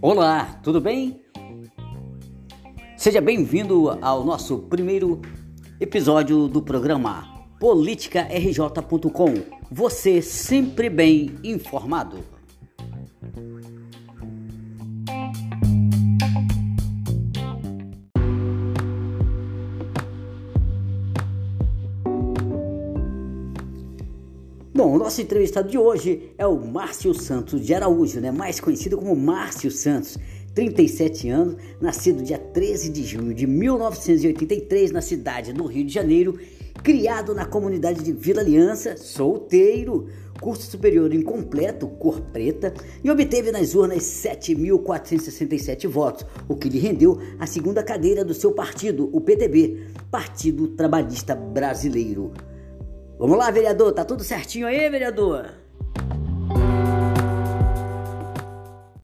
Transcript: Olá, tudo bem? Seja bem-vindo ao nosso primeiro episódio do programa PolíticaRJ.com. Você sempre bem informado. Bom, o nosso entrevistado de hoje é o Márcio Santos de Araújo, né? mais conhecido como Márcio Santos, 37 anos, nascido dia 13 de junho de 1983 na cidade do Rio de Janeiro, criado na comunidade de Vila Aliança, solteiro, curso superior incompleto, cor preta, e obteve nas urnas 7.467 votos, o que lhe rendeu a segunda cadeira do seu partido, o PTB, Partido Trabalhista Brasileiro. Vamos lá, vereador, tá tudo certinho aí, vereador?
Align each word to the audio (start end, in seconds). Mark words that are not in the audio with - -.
Olá, 0.00 0.60
tudo 0.62 0.80
bem? 0.82 1.22
Seja 2.96 3.20
bem-vindo 3.20 3.98
ao 4.02 4.22
nosso 4.22 4.58
primeiro 4.58 5.22
episódio 5.80 6.46
do 6.46 6.60
programa 6.60 7.46
PolíticaRJ.com. 7.58 9.34
Você 9.70 10.20
sempre 10.20 10.90
bem 10.90 11.34
informado. 11.42 12.33
Bom, 24.76 24.92
o 24.92 24.98
nosso 24.98 25.22
entrevistado 25.22 25.68
de 25.68 25.78
hoje 25.78 26.32
é 26.36 26.44
o 26.44 26.58
Márcio 26.58 27.14
Santos 27.14 27.64
de 27.64 27.72
Araújo, 27.72 28.18
né? 28.18 28.32
mais 28.32 28.58
conhecido 28.58 28.98
como 28.98 29.14
Márcio 29.14 29.70
Santos, 29.70 30.18
37 30.52 31.28
anos, 31.28 31.54
nascido 31.80 32.24
dia 32.24 32.38
13 32.38 32.88
de 32.88 33.04
junho 33.04 33.32
de 33.32 33.46
1983 33.46 34.90
na 34.90 35.00
cidade 35.00 35.52
do 35.52 35.64
Rio 35.64 35.84
de 35.84 35.94
Janeiro, 35.94 36.36
criado 36.82 37.32
na 37.36 37.46
comunidade 37.46 38.02
de 38.02 38.10
Vila 38.10 38.40
Aliança, 38.40 38.96
solteiro, 38.96 40.08
curso 40.40 40.68
superior 40.68 41.14
incompleto, 41.14 41.86
cor 41.86 42.20
preta, 42.20 42.74
e 43.04 43.08
obteve 43.08 43.52
nas 43.52 43.76
urnas 43.76 44.02
7.467 44.02 45.86
votos, 45.86 46.26
o 46.48 46.56
que 46.56 46.68
lhe 46.68 46.80
rendeu 46.80 47.20
a 47.38 47.46
segunda 47.46 47.80
cadeira 47.80 48.24
do 48.24 48.34
seu 48.34 48.50
partido, 48.50 49.08
o 49.12 49.20
PTB, 49.20 49.84
Partido 50.10 50.66
Trabalhista 50.66 51.36
Brasileiro. 51.36 52.32
Vamos 53.24 53.38
lá, 53.38 53.50
vereador, 53.50 53.90
tá 53.94 54.04
tudo 54.04 54.22
certinho 54.22 54.66
aí, 54.66 54.86
vereador? 54.90 55.63